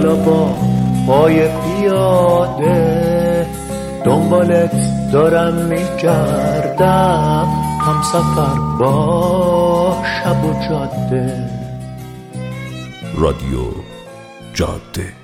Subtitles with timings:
[0.00, 0.54] حالا با
[1.06, 3.46] پای پیاده
[4.04, 4.72] دنبالت
[5.12, 7.48] دارم میگردم.
[7.80, 11.50] هم سفر با شب و جاده.
[13.14, 13.60] رادیو
[14.54, 15.19] جاده.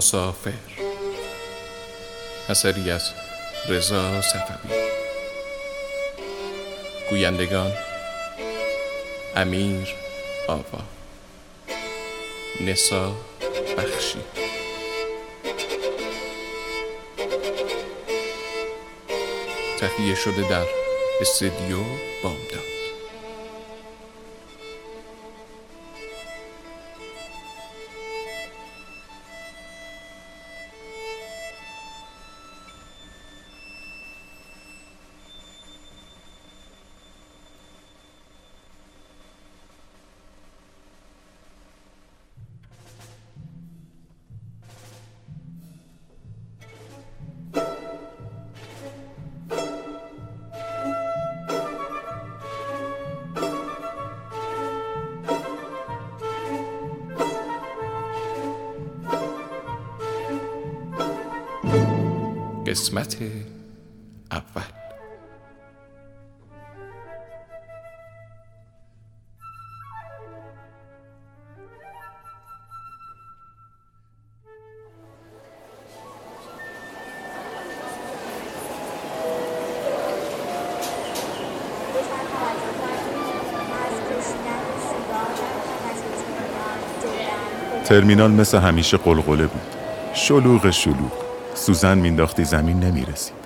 [0.00, 0.52] مسافر.
[2.48, 3.10] اثری از
[3.68, 4.76] رضا صفوی.
[7.10, 7.72] گویندگان
[9.36, 9.94] امیر
[10.48, 10.82] آوا.
[12.60, 13.16] نسا
[13.78, 14.18] بخشی.
[19.78, 20.66] تهیه شده در
[21.20, 21.78] استدیو
[22.22, 22.79] بامداد.
[62.70, 63.16] قسمت
[64.32, 64.62] اول
[87.84, 89.60] ترمینال مثل همیشه قلقله بود.
[90.14, 91.29] شلوغ شلوغ.
[91.54, 93.40] سوزن مینداختی زمین نمی‌رسید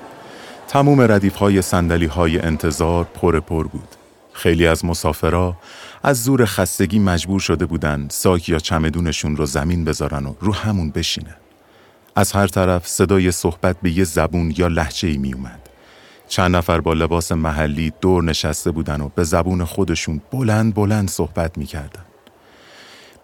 [0.69, 3.89] تموم ردیف های سندلی های انتظار پر پر بود
[4.33, 5.57] خیلی از مسافرا
[6.03, 10.91] از زور خستگی مجبور شده بودن ساک یا چمدونشون رو زمین بذارن و رو همون
[10.91, 11.37] بشینن
[12.17, 15.69] از هر طرف صدای صحبت به یه زبون یا لحجه ای می اومد.
[16.29, 21.59] چند نفر با لباس محلی دور نشسته بودن و به زبون خودشون بلند بلند صحبت
[21.59, 22.05] می‌کردن.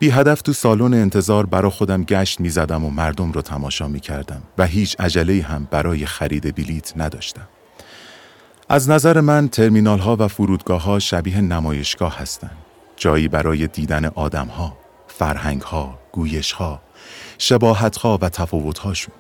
[0.01, 4.01] بی هدف تو سالن انتظار برا خودم گشت می زدم و مردم رو تماشا می
[4.01, 7.49] کردم و هیچ عجله هم برای خرید بلیت نداشتم.
[8.69, 12.57] از نظر من ترمینال ها و فرودگاه ها شبیه نمایشگاه هستند.
[12.97, 14.77] جایی برای دیدن آدم ها،
[15.09, 16.81] فرهنگ ها، گویش ها،
[17.39, 19.15] شباهت ها و تفاوت هاشون.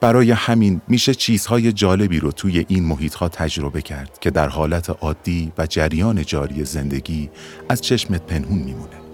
[0.00, 4.90] برای همین میشه چیزهای جالبی رو توی این محیط ها تجربه کرد که در حالت
[4.90, 7.30] عادی و جریان جاری زندگی
[7.68, 9.09] از چشمت پنهون میمونه.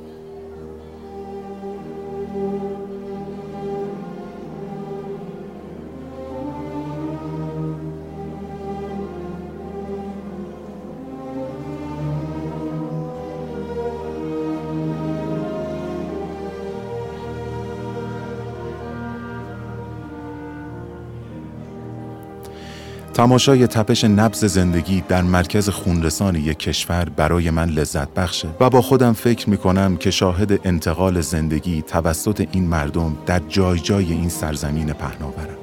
[23.17, 28.83] تماشای تپش نبز زندگی در مرکز خونرسان یک کشور برای من لذت بخشه و با
[28.83, 34.29] خودم فکر می کنم که شاهد انتقال زندگی توسط این مردم در جای جای این
[34.29, 35.57] سرزمین پهناورم.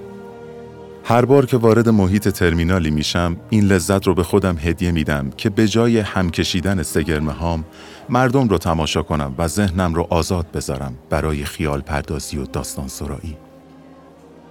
[1.03, 5.49] هر بار که وارد محیط ترمینالی میشم این لذت رو به خودم هدیه میدم که
[5.49, 7.65] به جای هم کشیدن سگرمه هام
[8.09, 13.37] مردم رو تماشا کنم و ذهنم رو آزاد بذارم برای خیال پردازی و داستان سرایی.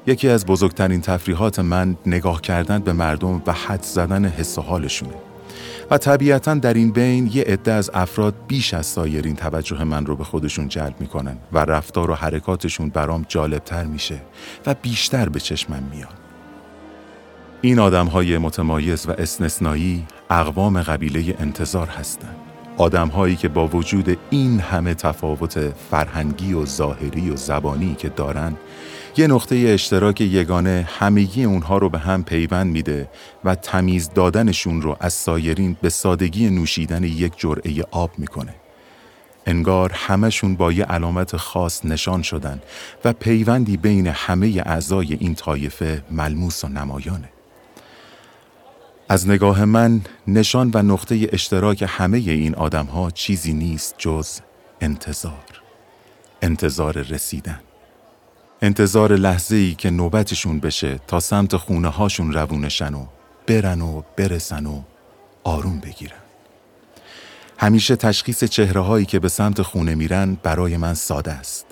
[0.07, 5.15] یکی از بزرگترین تفریحات من نگاه کردن به مردم و حد زدن حس و حالشونه
[5.91, 10.17] و طبیعتا در این بین یه عده از افراد بیش از سایرین توجه من رو
[10.17, 14.21] به خودشون جلب می‌کنن و رفتار و حرکاتشون برام جالبتر میشه
[14.67, 16.19] و بیشتر به چشمم میاد.
[17.61, 22.37] این آدم های متمایز و استثنایی اقوام قبیله انتظار هستند.
[22.77, 25.59] آدم هایی که با وجود این همه تفاوت
[25.91, 28.57] فرهنگی و ظاهری و زبانی که دارن
[29.17, 33.09] یه نقطه اشتراک یگانه همگی اونها رو به هم پیوند میده
[33.45, 38.55] و تمیز دادنشون رو از سایرین به سادگی نوشیدن یک جرعه آب می‌کنه.
[39.47, 42.63] انگار همشون با یه علامت خاص نشان شدن
[43.05, 47.29] و پیوندی بین همه اعضای این طایفه ملموس و نمایانه.
[49.09, 54.41] از نگاه من نشان و نقطه اشتراک همه این آدم ها چیزی نیست جز
[54.81, 55.63] انتظار.
[56.43, 57.61] انتظار رسیدن.
[58.65, 63.07] انتظار لحظه ای که نوبتشون بشه تا سمت خونه هاشون روونشن و
[63.47, 64.83] برن و برسن و
[65.45, 66.17] آروم بگیرن.
[67.59, 71.67] همیشه تشخیص چهره هایی که به سمت خونه میرن برای من ساده است.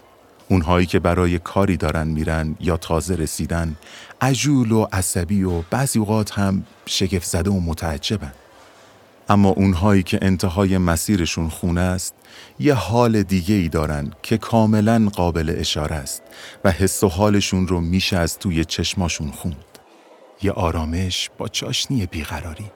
[0.48, 3.76] اونهایی که برای کاری دارن میرن یا تازه رسیدن
[4.20, 8.32] عجول و عصبی و بعضی اوقات هم شگفت زده و متعجبن.
[9.30, 12.14] اما اونهایی که انتهای مسیرشون خونه است
[12.58, 16.22] یه حال دیگه ای دارن که کاملا قابل اشاره است
[16.64, 19.64] و حس و حالشون رو میشه از توی چشماشون خوند.
[20.42, 22.70] یه آرامش با چاشنی بیقراری.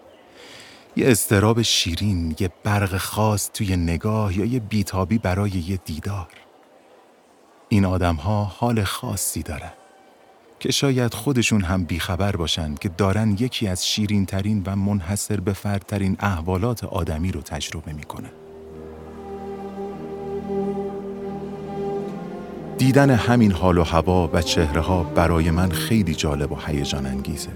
[0.96, 6.28] یه استراب شیرین، یه برق خاص توی نگاه یا یه بیتابی برای یه دیدار.
[7.68, 9.72] این آدم ها حال خاصی دارن
[10.64, 15.52] که شاید خودشون هم بیخبر باشن که دارن یکی از شیرین ترین و منحصر به
[15.52, 18.30] فردترین احوالات آدمی رو تجربه می‌کنن.
[22.78, 27.50] دیدن همین حال و هوا و چهره ها برای من خیلی جالب و هیجان انگیزه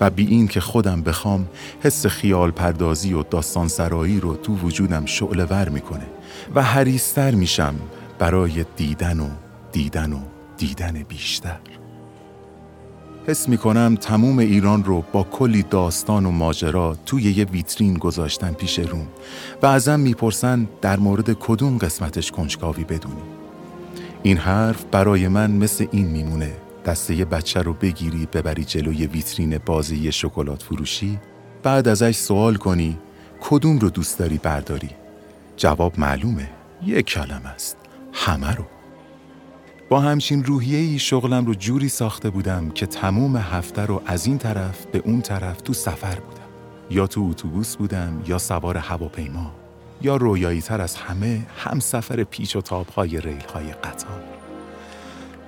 [0.00, 1.48] و بی این که خودم بخوام
[1.82, 6.06] حس خیال پردازی و داستان سرایی رو تو وجودم شعله ور می‌کنه
[6.54, 7.74] و حریستر میشم
[8.18, 9.28] برای دیدن و
[9.72, 10.20] دیدن و
[10.56, 11.58] دیدن بیشتر
[13.26, 18.52] حس می کنم تموم ایران رو با کلی داستان و ماجرا توی یه ویترین گذاشتن
[18.52, 19.06] پیش روم
[19.62, 23.22] و ازم می‌پرسن در مورد کدوم قسمتش کنجکاوی بدونی.
[24.22, 26.52] این حرف برای من مثل این میمونه.
[26.86, 31.18] دسته بچه رو بگیری ببری جلوی ویترین بازی شکلات فروشی
[31.62, 32.98] بعد ازش سوال کنی
[33.40, 34.90] کدوم رو دوست داری برداری؟
[35.56, 36.50] جواب معلومه.
[36.86, 37.76] یک کلم است.
[38.12, 38.73] همه رو.
[39.88, 44.38] با همچین روحیه ای شغلم رو جوری ساخته بودم که تموم هفته رو از این
[44.38, 46.40] طرف به اون طرف تو سفر بودم.
[46.90, 49.52] یا تو اتوبوس بودم یا سوار هواپیما
[50.02, 54.22] یا رویایی تر از همه هم سفر پیچ و تابهای ریل های قطار.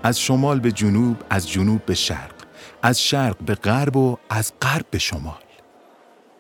[0.03, 2.35] از شمال به جنوب از جنوب به شرق
[2.83, 5.41] از شرق به غرب و از غرب به شمال.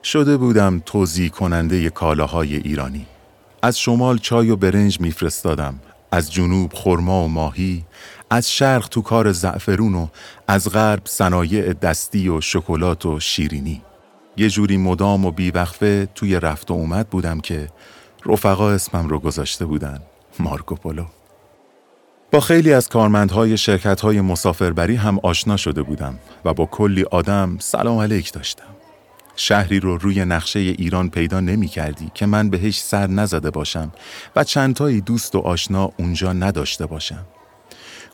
[0.03, 3.07] شده بودم توضیح کننده کالاهای ایرانی.
[3.63, 5.81] از شمال چای و برنج میفرستادم.
[6.17, 7.85] از جنوب خرما و ماهی
[8.31, 10.07] از شرق تو کار زعفرون و
[10.49, 13.83] از غرب صنایع دستی و شکلات و شیرینی.
[14.37, 17.69] یه جوری مدام و بیوقفه توی رفت و اومد بودم که
[18.27, 20.01] رفقا اسمم رو گذاشته بودن
[20.39, 21.05] مارکوپولو
[22.33, 27.99] با خیلی از کارمندهای شرکتهای مسافربری هم آشنا شده بودم و با کلی آدم سلام
[27.99, 28.76] علیک داشتم.
[29.37, 33.93] شهری رو روی نقشه ایران پیدا نمی کردی که من بهش سر نزده باشم
[34.37, 37.27] و چندتایی دوست و آشنا اونجا نداشته باشم.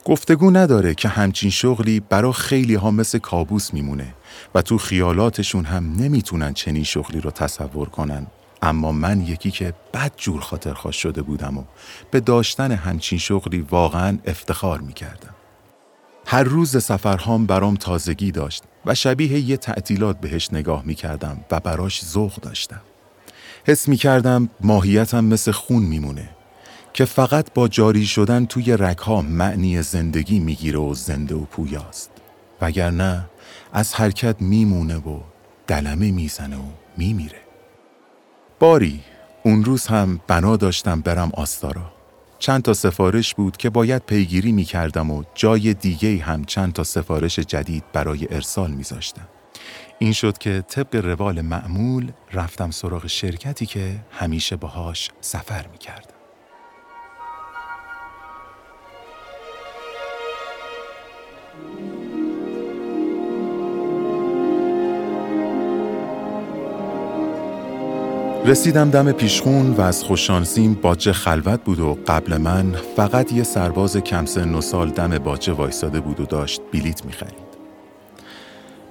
[0.04, 4.14] گفتگو نداره که همچین شغلی برا خیلی ها مثل کابوس میمونه
[4.54, 8.26] و تو خیالاتشون هم نمی‌تونن چنین شغلی رو تصور کنن.
[8.62, 11.64] اما من یکی که بد جور خاطر خواست شده بودم و
[12.10, 15.34] به داشتن همچین شغلی واقعا افتخار می‌کردم.
[16.32, 21.60] هر روز سفرهام برام تازگی داشت و شبیه یه تعطیلات بهش نگاه می کردم و
[21.60, 22.80] براش ذوق داشتم.
[23.64, 26.30] حس می کردم ماهیتم مثل خون میمونه
[26.92, 32.10] که فقط با جاری شدن توی رکها معنی زندگی می‌گیره و زنده و پویاست.
[32.60, 33.24] وگرنه
[33.72, 35.20] از حرکت میمونه و
[35.66, 37.40] دلمه می‌زنه و میمیره.
[38.58, 39.00] باری
[39.42, 42.01] اون روز هم بنا داشتم برم آستارا.
[42.42, 46.84] چند تا سفارش بود که باید پیگیری می کردم و جای دیگه هم چند تا
[46.84, 49.28] سفارش جدید برای ارسال می زاشتم.
[49.98, 56.11] این شد که طبق روال معمول رفتم سراغ شرکتی که همیشه باهاش سفر می کردم.
[68.46, 73.96] رسیدم دم پیشخون و از خوششانسیم باجه خلوت بود و قبل من فقط یه سرباز
[73.96, 77.52] کم سن و سال دم باجه وایساده بود و داشت بلیت می‌خرید.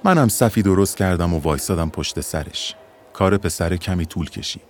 [0.04, 2.74] منم صفی درست کردم و وایسادم پشت سرش.
[3.12, 4.62] کار پسر کمی طول کشید.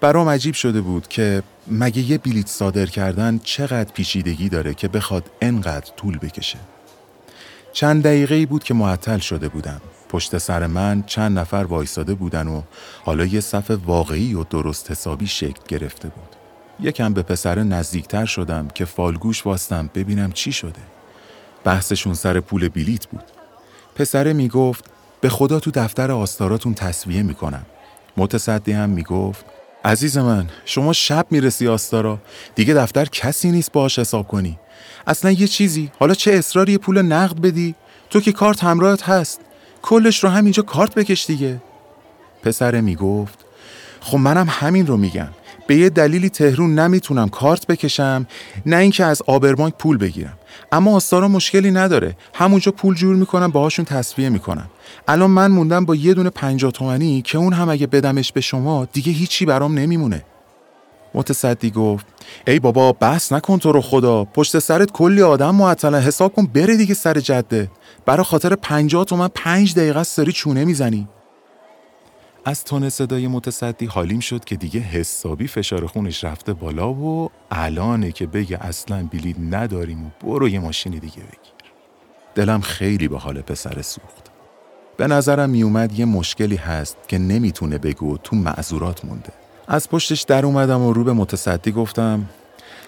[0.00, 5.30] برام عجیب شده بود که مگه یه بلیت صادر کردن چقدر پیچیدگی داره که بخواد
[5.40, 6.58] انقدر طول بکشه.
[7.72, 9.80] چند دقیقه بود که معطل شده بودم
[10.14, 12.62] پشت سر من چند نفر وایساده بودن و
[13.04, 16.36] حالا یه صف واقعی و درست حسابی شکل گرفته بود.
[16.80, 20.80] یکم به پسر نزدیکتر شدم که فالگوش واستم ببینم چی شده.
[21.64, 23.24] بحثشون سر پول بلیت بود.
[23.96, 24.84] پسره می‌گفت
[25.20, 27.66] به خدا تو دفتر آستاراتون تصویه می‌کنم.
[28.16, 29.44] متصدی هم می‌گفت
[29.84, 32.18] عزیز من شما شب می‌رسی آستارا
[32.54, 34.58] دیگه دفتر کسی نیست باهاش حساب کنی
[35.06, 37.74] اصلا یه چیزی حالا چه اصراری پول نقد بدی
[38.10, 39.40] تو که کارت همراهت هست
[39.84, 41.62] کلش رو همینجا کارت بکش دیگه.
[42.42, 43.38] پسره می‌گفت
[44.00, 45.28] خب منم همین رو میگم.
[45.66, 48.26] به یه دلیلی تهرون نمی‌تونم کارت بکشم
[48.66, 50.38] نه اینکه از آبربانک پول بگیرم.
[50.72, 52.16] اما آستارا مشکلی نداره.
[52.34, 54.70] همونجا پول جور می‌کنم باهاشون تصفیه می‌کنم.
[55.08, 58.84] الان من موندم با یه دونه پنجاه تومنی که اون هم اگه بدمش به شما
[58.92, 60.24] دیگه هیچی برام نمیمونه.
[61.14, 62.06] متصدی گفت.
[62.46, 64.24] ای بابا بس نکن تو رو خدا.
[64.24, 67.70] پشت سرت کلی آدم معطلا حساب کن بره دیگه سر جده.
[68.06, 71.08] برا خاطر پنجاه تومن پنج دقیقه سری چونه می‌زنی.
[72.44, 78.12] از تون صدای متصدی حالیم شد که دیگه حسابی فشار خونش رفته بالا و الانه
[78.12, 81.54] که بگه اصلا بلیط نداریم و برو یه ماشینی دیگه بگیر.
[82.34, 84.30] دلم خیلی به حال پسر سوخت.
[84.96, 89.32] به نظرم میومد یه مشکلی هست که نمی‌تونه بگو تو معذورات مونده.
[89.68, 92.24] از پشتش در اومدم و رو به متصدی گفتم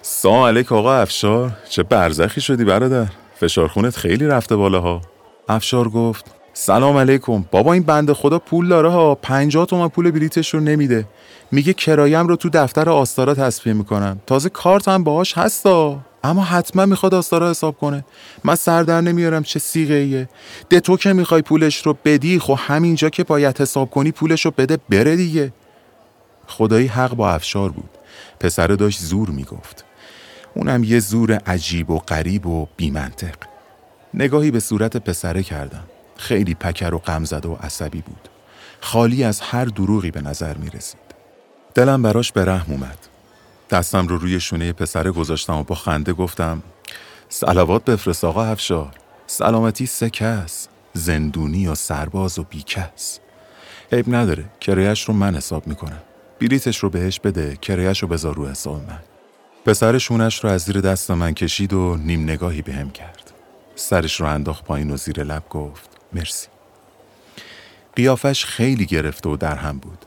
[0.02, 3.06] سلام علیک آقا افشار چه برزخی شدی برادر؟
[3.40, 5.00] فشار خونت خیلی رفته بالاها.
[5.48, 10.54] افشار گفت سلام علیکم بابا این بنده خدا پول داره ها 50 تومن پول بلیتش
[10.54, 11.04] رو نمیده.
[11.52, 15.98] میگه کرایم رو تو دفتر آستارا تصفیه می‌کنم تازه کارت هم باهاش هستا.
[16.24, 18.04] اما حتما می‌خواد آستارا حساب کنه.
[18.44, 20.28] من سر در نمیارم چه سیغه ایه
[20.68, 24.52] ده تو که می‌خوای پولش رو بدی خب همینجا که باید حساب کنی پولش رو
[24.58, 25.52] بده بره دیگه.
[26.46, 27.90] خدایی حق با افشار بود.
[28.40, 29.84] پسره داشت زور می‌گفت.
[30.54, 33.36] اونم یه زور عجیب و غریب و بیمنطق.
[34.14, 35.84] نگاهی به صورت پسره کردم.
[36.16, 38.28] خیلی پکر و غمزده و عصبی بود.
[38.80, 41.00] خالی از هر دروغی به نظر می رسید
[41.74, 42.98] دلم براش به رحم اومد.
[43.70, 46.62] دستم رو روی شونه پسره گذاشتم و با خنده گفتم
[47.28, 48.94] سلوات بفرست آقا افشار.
[49.26, 53.18] سلامتی سه کس زندونی و سرباز و بیکس.
[53.92, 56.02] عیب نداره کرایش رو من حساب می‌کنم.
[56.40, 59.00] بلیتش رو بهش بده کرایش رو بذار رو حساب من.
[59.66, 63.32] پسر شونش رو از زیر دست من کشید و نیم نگاهی بهم کرد.
[63.74, 66.48] سرش رو انداخت پایین و زیر لب گفت مرسی.
[67.96, 70.06] قیافش خیلی گرفته و در هم بود.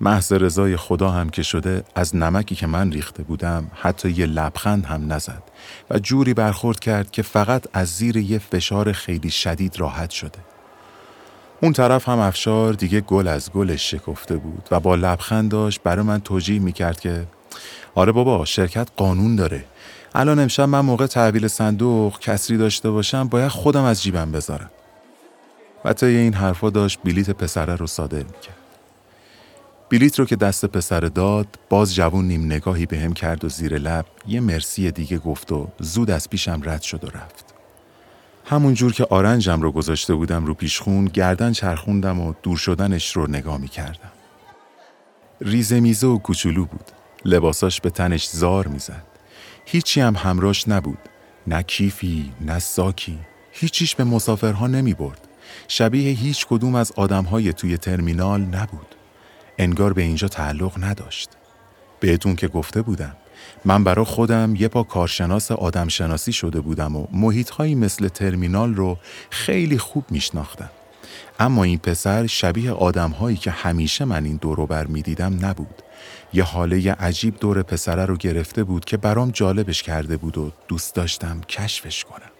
[0.00, 4.86] محض رضای خدا هم که شده از نمکی که من ریخته بودم حتی یه لبخند
[4.86, 5.42] هم نزد
[5.90, 10.38] و جوری برخورد کرد که فقط از زیر یه فشار خیلی شدید راحت شده.
[11.62, 16.04] اون طرف هم افشار دیگه گل از گلش شکفته بود و با لبخند داشت برای
[16.04, 17.26] من توجیه می‌کرد که
[17.94, 19.64] آره بابا شرکت قانون داره.
[20.14, 24.70] الان امشب من موقع تحویل صندوق کسری داشته باشم باید خودم از جیبم بذارم.
[25.84, 28.56] و طی این حرفا داشت بلیت پسره رو صادر می‌کرد.
[29.90, 33.78] بلیت رو که دست پسر داد باز جوون نیم نگاهی به هم کرد و زیر
[33.78, 37.49] لب یه مرسی دیگه گفت و زود از پیشم رد شد و رفت.
[38.50, 43.26] همون جور که آرنجم رو گذاشته بودم رو پیشخون گردن چرخوندم و دور شدنش رو
[43.26, 44.12] نگاه می کردم.
[45.40, 46.84] ریزه میزه و کوچولو بود.
[47.24, 49.02] لباساش به تنش زار می‌زد.
[49.64, 50.98] هیچی هم همراش نبود.
[51.46, 53.18] نه کیفی، نه ساکی.
[53.52, 55.28] هیچیش به مسافرها نمی برد.
[55.68, 58.94] شبیه هیچ کدوم از آدمهای توی ترمینال نبود.
[59.58, 61.30] انگار به اینجا تعلق نداشت.
[62.00, 63.16] بهتون که گفته بودم.
[63.64, 68.98] من برا خودم یه پا کارشناس آدمشناسی شده بودم و محیطهایی مثل ترمینال رو
[69.30, 70.70] خیلی خوب میشناختم.
[71.38, 75.82] اما این پسر شبیه آدمهایی که همیشه من این دورو بر می‌دیدم نبود.
[76.32, 80.94] یه حاله عجیب دور پسره رو گرفته بود که برام جالبش کرده بود و دوست
[80.94, 82.30] داشتم کشفش کنم.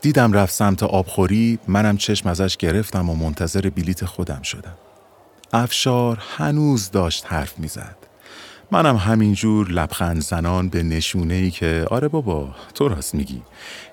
[0.00, 4.74] دیدم رفت سمت آبخوری منم چشم ازش گرفتم و منتظر بلیت خودم شدم.
[5.52, 8.07] افشار هنوز داشت حرف می‌زد.
[8.70, 13.42] منم همینجور لبخند زنان به نشونه ای که آره بابا تو راست میگی.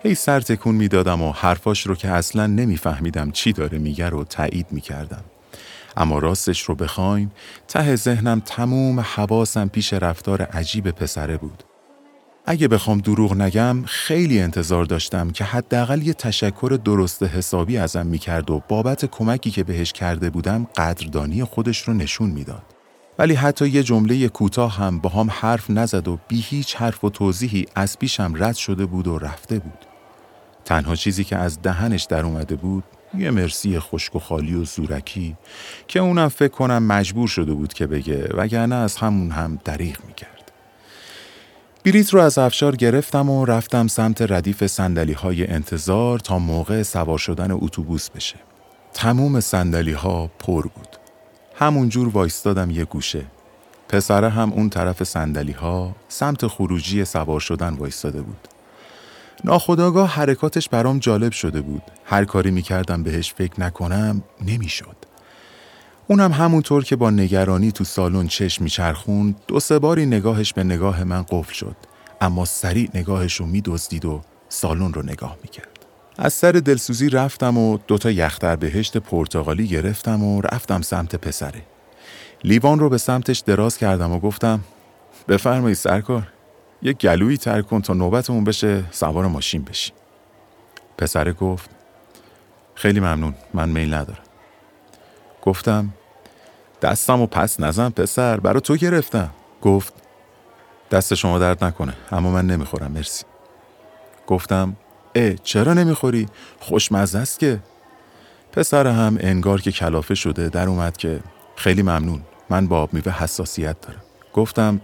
[0.04, 4.68] هی سر تکون می‌دادم و حرفاش رو که اصلا نمیفهمیدم چی داره میگه رو تایید
[4.72, 5.24] می‌کردم.
[5.98, 7.32] اما راستش رو بخواین
[7.68, 11.64] ته ذهنم تموم حواسم پیش رفتار عجیب پسره بود.
[12.46, 18.52] اگه بخوام دروغ نگم خیلی انتظار داشتم که حداقل یه تشکر درست حسابی ازم می‌کرد
[18.52, 22.75] و بابت کمکی که بهش کرده بودم قدردانی خودش رو نشون می‌داد.
[23.20, 27.10] ولی حتی یه جمله کوتاه هم با هم حرف نزد و بی هیچ حرف و
[27.10, 29.86] توضیحی از پیشم رد شده بود و رفته بود.
[30.66, 32.84] تنها چیزی که از دهنش در اومده بود
[33.18, 35.36] یه مرسی خشک و خالی و زورکی
[35.88, 40.52] که اونم فکر کنم مجبور شده بود که بگه وگرنه از همون هم دریغ می‌کرد.
[41.84, 47.18] بلیت رو از افشار گرفتم و رفتم سمت ردیف سندلی های انتظار تا موقع سوار
[47.18, 48.36] شدن اتوبوس بشه.
[48.94, 50.95] تموم سندلی ها پر بود.
[51.60, 53.26] همونجور وایستادم یه گوشه.
[53.90, 58.48] پسره هم اون طرف سندلی ها سمت خروجی سوار شدن وایستاده بود.
[59.44, 61.82] ناخداگاه حرکاتش برام جالب شده بود.
[62.06, 64.96] هر کاری می‌کردم بهش فکر نکنم نمی‌شد.
[66.08, 71.04] اونم همونطور که با نگرانی تو سالن چشم میچرخوند دو سه باری نگاهش به نگاه
[71.04, 71.76] من قفل شد
[72.22, 75.75] اما سریع نگاهش رو میدزدید و سالن رو نگاه می‌کرد.
[76.18, 81.62] از سر دلسوزی رفتم و دوتا یختر بهشت پرتغالی گرفتم و رفتم سمت پسره.
[82.44, 84.60] لیوان رو به سمتش دراز کردم و گفتم
[85.28, 86.28] بفرمایید سرکار
[86.82, 89.92] یه گلویی تر کن تا نوبتمون بشه سوار ماشین بشی.
[90.98, 91.70] پسره گفت
[92.76, 94.24] خیلی ممنون من میل ندارم.
[95.42, 95.94] گفتم
[96.82, 99.30] دستم و پس نزن پسر برا تو گرفتم.
[99.62, 99.94] گفت
[100.92, 103.26] دست شما درد نکنه اما من نمی‌خورم مرسی.
[104.28, 104.76] گفتم
[105.16, 106.28] اه چرا نمی‌خوری؟
[106.60, 107.60] خوشمزه است که.
[108.52, 111.20] پسر هم انگار که کلافه شده در اومد که
[111.56, 114.02] خیلی ممنون من با آب میوه حساسیت دارم.
[114.34, 114.82] گفتم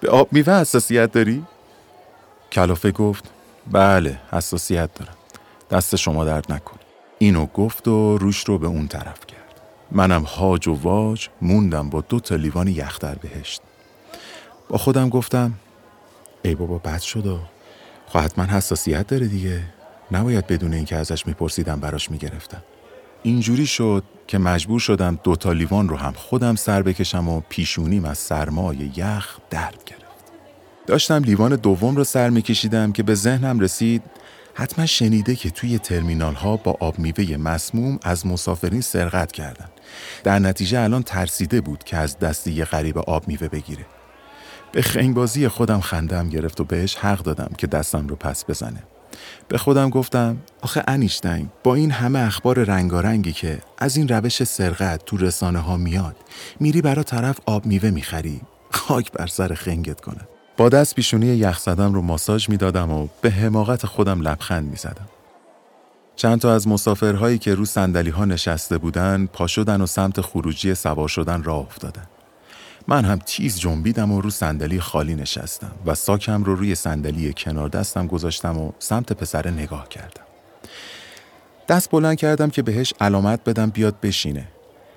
[0.00, 1.44] به آب میوه حساسیت داری؟
[2.52, 3.24] کلافه گفت
[3.72, 5.14] بله حساسیت دارم.
[5.70, 6.76] دست شما درد نکن.
[7.18, 9.60] اینو گفت و روش رو به اون طرف کرد.
[9.90, 13.62] منم هاج و واج موندم با دو تا لیوان یخ در بهشت.
[14.68, 15.54] با خودم گفتم
[16.42, 17.40] ای بابا بد شد
[18.08, 19.60] خب حتما حساسیت داره دیگه.
[20.12, 22.62] نباید بدون اینکه ازش میپرسیدم براش می‌گرفتم.
[23.22, 28.04] اینجوری شد که مجبور شدم دو تا لیوان رو هم خودم سر بکشم و پیشونیم
[28.04, 30.32] از سرمای یخ درد گرفت.
[30.86, 34.02] داشتم لیوان دوم رو سر میکشیدم که به ذهنم رسید
[34.54, 39.68] حتما شنیده که توی ترمینال ها با آب میوه مسموم از مسافرین سرقت کردن.
[40.24, 43.86] در نتیجه الان ترسیده بود که از دستی یه غریب آب میوه بگیره.
[44.72, 48.82] به خنگبازی خودم خندم گرفت و بهش حق دادم که دستم رو پس بزنه.
[49.48, 55.04] به خودم گفتم آخه انیشتین با این همه اخبار رنگارنگی که از این روش سرقت
[55.04, 56.16] تو رسانه ها میاد
[56.60, 60.20] میری برا طرف آب میوه می‌خری خاک بر سر خنگت کنه.
[60.56, 65.08] با دست پیشونی یخ زدم رو ماساژ می‌دادم و به حماقت خودم لبخند می‌زدم.
[66.16, 70.74] چند تا از مسافرهایی که رو سندلی ها نشسته بودن پا شدن و سمت خروجی
[70.74, 72.04] سوار شدن راه افتادن.
[72.90, 77.68] من هم تیز جنبیدم و رو صندلی خالی نشستم و ساکم رو روی صندلی کنار
[77.68, 80.22] دستم گذاشتم و سمت پسر نگاه کردم.
[81.68, 84.48] دست بلند کردم که بهش علامت بدم بیاد بشینه.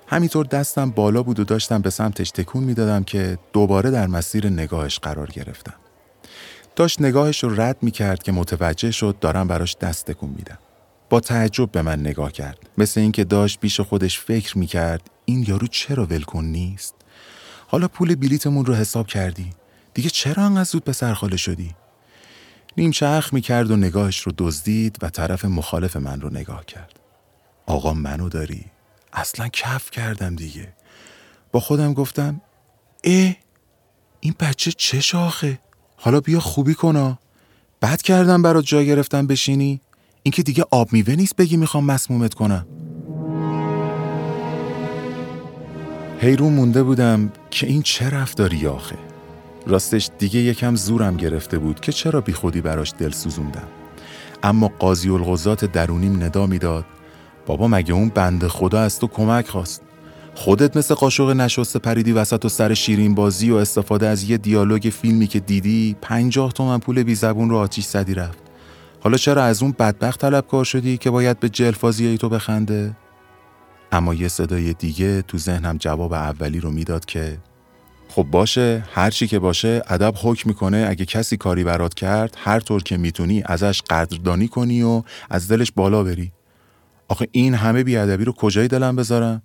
[0.06, 4.98] همینطور دستم بالا بود و داشتم به سمتش تکون می‌دادم که دوباره در مسیر نگاهش
[4.98, 5.74] قرار گرفتم.
[6.76, 10.58] داشت نگاهش رو رد می کرد که متوجه شد دارم براش دست تکون میدم.
[11.10, 15.44] با تعجب به من نگاه کرد مثل اینکه داشت بیش خودش فکر می کرد این
[15.48, 16.94] یارو چرا ولکن نیست
[17.72, 19.50] حالا پول بلیتمون رو حساب کردی.
[19.94, 21.74] دیگه چرا انقدر زود به سرخاله شدی؟
[22.76, 27.00] نیم چرخ می کرد و نگاهش رو دزدید و طرف مخالف من رو نگاه کرد.
[27.66, 28.64] آقا منو داری؟
[29.12, 30.72] اصلا کف کردم دیگه.
[31.52, 32.40] با خودم گفتم
[33.04, 33.36] اه
[34.20, 35.58] این بچه چه شاخه؟
[35.96, 37.18] حالا بیا خوبی کنا
[37.82, 39.80] بد کردم برات جا گرفتم بشینی.
[40.22, 42.66] این که دیگه آب میوه نیست بگی می‌خوام مسمومت کنم.
[46.18, 47.32] حیرون مونده بودم.
[47.52, 48.96] که این چه رفتاری آخه؟
[49.66, 53.68] راستش دیگه یکم زورم گرفته بود که چرا بی خودی براش دل سوزوندم.
[54.42, 56.84] اما قاضی الغزات درونیم ندا می‌داد
[57.46, 59.82] بابا مگه اون بنده خدا از تو کمک خواست؟
[60.34, 64.92] خودت مثل قاشق نشسته پریدی وسط و سر شیرین بازی و استفاده از یه دیالوگ
[65.00, 68.38] فیلمی که دیدی پنجاه تومن پول بی زبون رو آتیش زدی رفت.
[69.00, 72.96] حالا چرا از اون بدبخت طلبکار شدی که باید به جلفازی ای تو بخنده؟
[73.92, 77.38] اما یه صدای دیگه تو ذهنم جواب اولی رو می‌داد که
[78.08, 80.86] خب باشه هر چی که باشه ادب حکم می‌کنه.
[80.88, 85.72] اگه کسی کاری برات کرد هر طور که می‌تونی ازش قدردانی کنی و از دلش
[85.72, 86.32] بالا بری.
[87.08, 89.42] آخه این همه بیادبی رو کجای دلم بذارم؟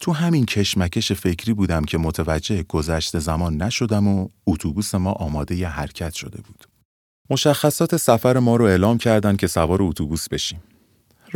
[0.00, 5.64] تو همین کشمکش فکری بودم که متوجه گذشته زمان نشدم و اتوبوس ما آماده ی
[5.64, 6.64] حرکت شده بود.
[7.30, 10.62] مشخصات سفر ما رو اعلام کردن که سوار اتوبوس بشیم.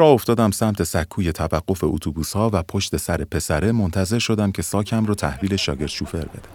[0.01, 5.05] راه افتادم سمت سکوی توقف اتوبوس ها و پشت سر پسره منتظر شدم که ساکم
[5.05, 6.49] رو تحویل شاگرد شوفر بده.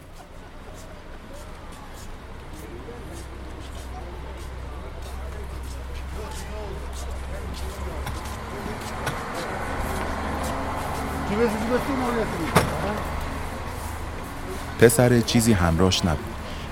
[14.79, 16.25] پسر چیزی همراش نبود.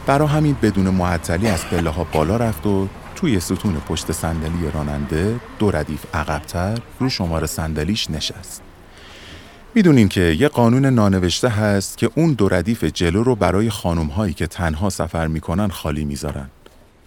[0.05, 2.87] برا همین بدون معطلی از پله ها بالا رفت و
[3.23, 8.61] توی ستون پشت صندلی راننده دو ردیف عقبتر رو شماره صندلیش نشست.
[9.75, 14.33] می‌دونیم که یه قانون نانوشته هست که اون دو ردیف جلو رو برای خانم هایی
[14.33, 16.49] که تنها سفر می‌کنن خالی می‌ذارن.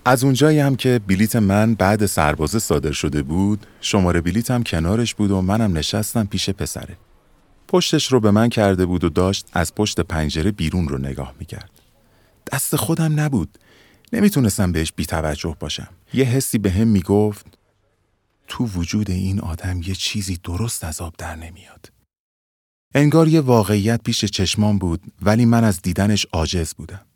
[0.05, 5.31] از اونجایی هم که بلیت من بعد سربازه صادر شده بود، شماره بلیتم کنارش بود
[5.31, 6.97] و منم نشستم پیش پسره.
[7.69, 11.71] پشتش رو به من کرده بود و داشت از پشت پنجره بیرون رو نگاه می‌کرد.
[12.53, 13.59] دست خودم نبود.
[14.13, 15.89] نمی‌تونستم بهش بیتوجه باشم.
[16.15, 17.47] یه حسی به هم می‌گفت
[18.49, 21.93] تو وجود این آدم یه چیزی درست از آب در نمیاد.
[22.95, 27.07] انگار یه واقعیت پیش چشمان بود ولی من از دیدنش عاجز بودم.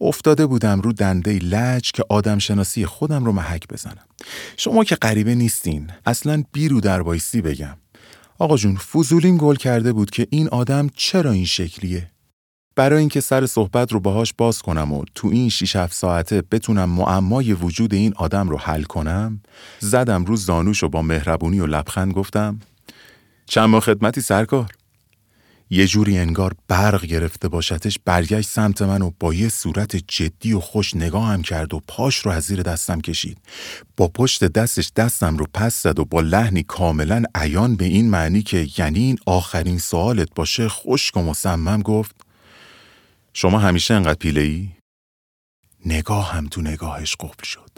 [0.00, 4.06] افتاده بودم رو دنده لج که آدم شناسی خودم رو محک بزنم.
[4.56, 5.90] شما که غریبه نیستین.
[6.06, 7.76] اصلا بیرو در بایستی بگم.
[8.38, 12.09] آقا جون فضولین گل کرده بود که این آدم چرا این شکلیه؟
[12.80, 16.90] برای اینکه سر صحبت رو باهاش باز کنم و تو این 6 7 ساعته بتونم
[16.90, 19.40] معمای وجود این آدم رو حل کنم
[19.78, 22.60] زدم رو زانوش و با مهربونی و لبخند گفتم
[23.46, 24.70] چند ماه خدمتی سرکار.
[25.70, 30.60] یه جوری انگار برق گرفته باشتش برگشت سمت من و با یه صورت جدی و
[30.60, 33.38] خوش نگاهم کرد و پاش رو از زیر دستم کشید.
[33.96, 38.42] با پشت دستش دستم رو پس زد و با لحنی کاملا عیان به این معنی
[38.42, 42.29] که یعنی این آخرین سوالت باشه خشک و مصمم گفت
[43.34, 44.68] شما همیشه انقدر پیله ای؟
[45.86, 47.70] نگاه هم تو نگاهش قفل شد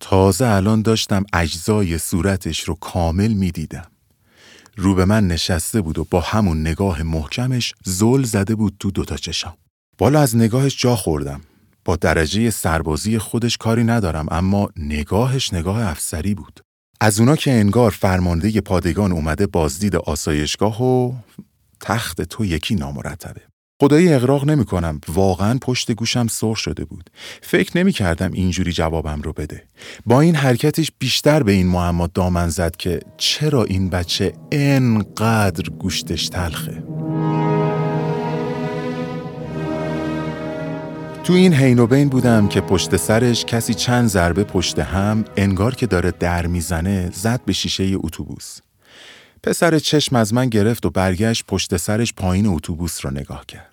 [0.00, 3.86] تازه الان داشتم اجزای صورتش رو کامل می‌دیدم
[4.76, 9.16] رو به من نشسته بود و با همون نگاه محکمش زل زده بود تو دوتا
[9.16, 9.54] چشم.
[9.98, 11.40] بالا از نگاهش جا خوردم.
[11.84, 16.60] با درجه سربازی خودش کاری ندارم اما نگاهش نگاه افسری بود.
[17.00, 21.12] از اونا که انگار فرمانده پادگان اومده بازدید آسایشگاه و
[21.80, 23.51] تخت تو یکی نامرتبه.
[23.82, 25.00] خدایی اقراق نمی کنم.
[25.08, 27.10] واقعا پشت گوشم سر شده بود.
[27.42, 29.64] فکر نمی کردم اینجوری جوابم رو بده.
[30.06, 36.28] با این حرکتش بیشتر به این معما دامن زد که چرا این بچه انقدر گوشتش
[36.28, 36.82] تلخه.
[41.24, 45.74] تو این حین و بین بودم که پشت سرش کسی چند ضربه پشت هم انگار
[45.74, 48.58] که داره در می‌زنه زد به شیشه اتوبوس.
[49.42, 53.71] پسر چشم از من گرفت و برگشت پشت سرش پایین اتوبوس را نگاه کرد.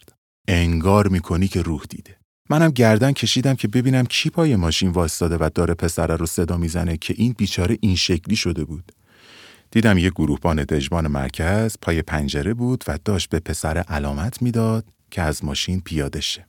[0.51, 2.15] انگار می‌کنی که روح دیده.
[2.49, 6.97] منم گردن کشیدم که ببینم کی پای ماشین وایستاده و داره پسره رو صدا می‌زنه
[6.97, 8.91] که این بیچاره این شکلی شده بود.
[9.71, 15.21] دیدم یه گروهبان دژبان مرکز پای پنجره بود و داشت به پسر علامت می‌داد که
[15.21, 16.45] از ماشین پیاده شه.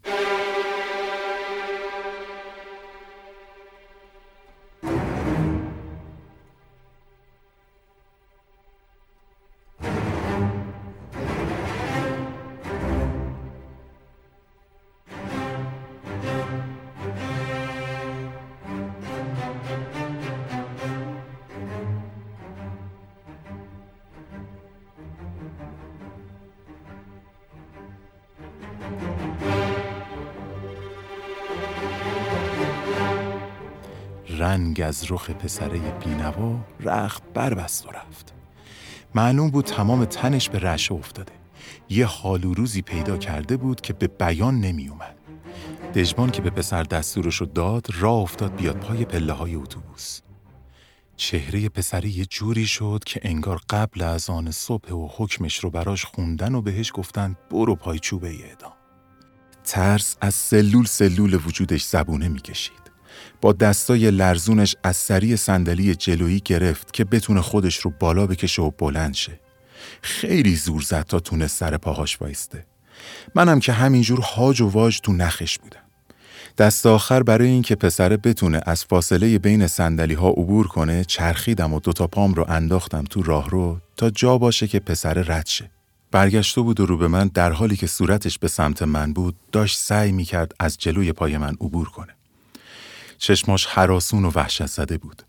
[34.50, 38.32] رنگ از رخ پسره بینوا رخت بربست و رفت.
[39.14, 41.32] معلوم بود تمام تنش به رشه افتاده.
[41.88, 45.16] یه حال و روزی پیدا کرده بود که به بیان نمی اومد.
[45.94, 50.20] دژبان که به پسر دستورش داد راه افتاد بیاد پای پله های اتوبوس.
[51.16, 56.04] چهره پسری یه جوری شد که انگار قبل از آن صبح و حکمش رو براش
[56.04, 58.72] خوندن و بهش گفتن برو پای چوبه اعدام.
[59.64, 62.79] ترس از سلول سلول وجودش زبونه می‌کشید.
[63.40, 68.70] با دستای لرزونش از سری صندلی جلویی گرفت که بتونه خودش رو بالا بکشه و
[68.78, 69.40] بلند شه.
[70.02, 72.66] خیلی زور زد تا تونه سر پاهاش وایسته.
[73.34, 75.80] منم که همینجور هاج و واج تو نخش بودم.
[76.58, 81.80] دست آخر برای اینکه پسره بتونه از فاصله بین سندلی ها عبور کنه چرخیدم و
[81.80, 85.70] دوتا پام رو انداختم تو راه رو تا جا باشه که پسره رد شه.
[86.10, 89.78] برگشته بود و رو به من در حالی که صورتش به سمت من بود داشت
[89.78, 92.19] سعی می‌کرد از جلوی پای من عبور کنه.
[93.20, 95.22] چشماش حراسون و وحشت زده بود.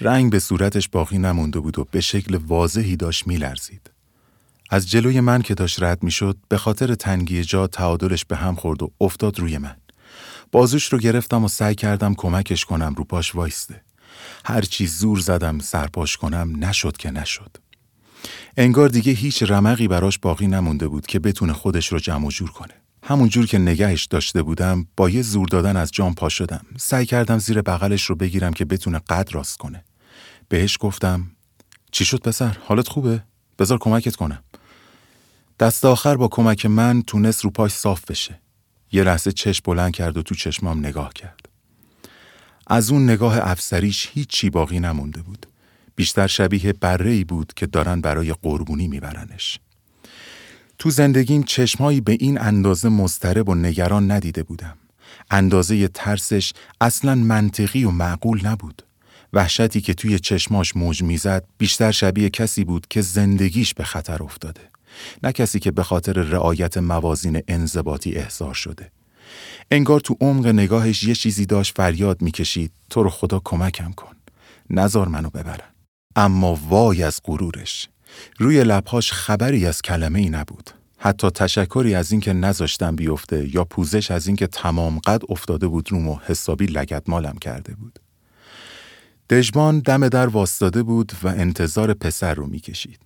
[0.00, 3.90] رنگ به صورتش باقی نمونده بود و به شکل واضحی داشت میلرزید.
[4.70, 8.82] از جلوی من که داشت رد می‌شد به خاطر تنگی جا تعادلش به هم خورد
[8.82, 9.76] و افتاد روی من.
[10.52, 13.82] بازوش رو گرفتم و سعی کردم کمکش کنم رو پاش وایسته.
[14.44, 17.56] هرچی زور زدم سرپاش کنم نشد که نشد.
[18.56, 22.81] انگار دیگه هیچ رمقی براش باقی نمونده بود که بتونه خودش رو جمع جور کنه.
[23.02, 26.66] همون جور که نگهش داشته بودم با یه زور دادن از جام پا شدم.
[26.76, 29.84] سعی کردم زیر بغلش رو بگیرم که بتونه قد راست کنه.
[30.48, 31.30] بهش گفتم
[31.90, 33.22] چی شد پسر؟ حالت خوبه؟
[33.58, 34.42] بذار کمکت کنم.
[35.60, 38.40] دست آخر با کمک من تونست رو پاش صاف بشه.
[38.92, 41.48] یه لحظه چشم بلند کرد و تو چشمام نگاه کرد.
[42.66, 45.46] از اون نگاه افسریش هیچی باقی نمونده بود.
[45.96, 49.58] بیشتر شبیه بره بود که دارن برای قربونی میبرنش.
[50.82, 54.76] تو زندگیم چشمهایی به این اندازه مضطرب و نگران ندیده بودم.
[55.30, 58.82] اندازه ترسش اصلا منطقی و معقول نبود.
[59.32, 64.60] وحشتی که توی چشماش موج می‌زد بیشتر شبیه کسی بود که زندگیش به خطر افتاده.
[65.22, 68.90] نه کسی که به خاطر رعایت موازین انضباطی احضار شده.
[69.70, 74.16] انگار تو عمق نگاهش یه چیزی داشت فریاد می‌کشید تو رو خدا کمکم کن.
[74.70, 75.68] نزار منو ببرن.
[76.16, 77.88] اما وای از غرورش.
[78.38, 80.70] روی لبهاش خبری از کلمه ای نبود.
[80.98, 86.08] حتی تشکری از اینکه نذاشتم بیفته یا پوزش از اینکه تمام قد افتاده بود روم
[86.08, 87.98] و حسابی لگت مالم کرده بود.
[89.30, 92.98] دژبان دم در واستاده بود و انتظار پسر رو می‌کشید.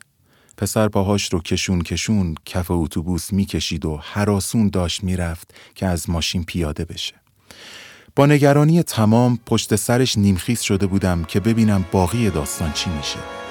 [0.56, 6.44] پسر پاهاش رو کشون کشون کف اتوبوس می‌کشید و هراسون داشت می‌رفت که از ماشین
[6.44, 7.14] پیاده بشه.
[8.16, 13.45] با نگرانی تمام پشت سرش نیمخیز شده بودم که ببینم باقی داستان چی میشه.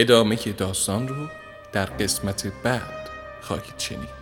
[0.00, 1.28] ادامه داستان رو
[1.72, 4.17] در قسمت بعد خواهید شنید.